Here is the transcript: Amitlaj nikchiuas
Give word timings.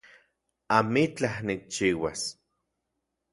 Amitlaj 0.77 1.33
nikchiuas 1.49 2.21